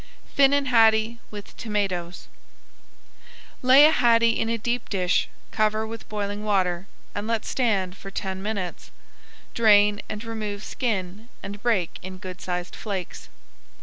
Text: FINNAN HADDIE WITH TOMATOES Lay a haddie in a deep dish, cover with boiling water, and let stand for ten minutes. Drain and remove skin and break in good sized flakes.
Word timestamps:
FINNAN 0.33 0.65
HADDIE 0.65 1.19
WITH 1.29 1.55
TOMATOES 1.57 2.27
Lay 3.61 3.85
a 3.85 3.91
haddie 3.91 4.39
in 4.39 4.49
a 4.49 4.57
deep 4.57 4.89
dish, 4.89 5.29
cover 5.51 5.85
with 5.85 6.09
boiling 6.09 6.43
water, 6.43 6.87
and 7.13 7.27
let 7.27 7.45
stand 7.45 7.95
for 7.95 8.09
ten 8.09 8.41
minutes. 8.41 8.89
Drain 9.53 10.01
and 10.09 10.23
remove 10.23 10.63
skin 10.63 11.29
and 11.43 11.61
break 11.61 11.99
in 12.01 12.17
good 12.17 12.41
sized 12.41 12.75
flakes. 12.75 13.29